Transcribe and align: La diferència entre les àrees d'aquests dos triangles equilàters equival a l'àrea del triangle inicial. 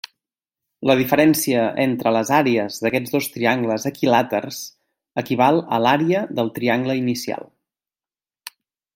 La 0.91 0.93
diferència 0.99 1.65
entre 1.81 2.13
les 2.15 2.31
àrees 2.37 2.79
d'aquests 2.85 3.13
dos 3.15 3.27
triangles 3.35 3.85
equilàters 3.89 4.61
equival 5.23 5.61
a 5.77 5.79
l'àrea 5.87 6.23
del 6.41 6.51
triangle 6.57 6.97
inicial. 7.01 7.47